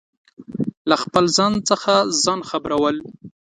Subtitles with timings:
[0.89, 1.93] له خپل ځان څخه
[2.23, 2.97] ځان خبرو ل